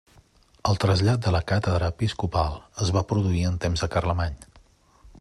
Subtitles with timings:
[0.71, 2.57] El trasllat de la càtedra episcopal
[2.87, 4.43] es va produir en temps de Carlemany.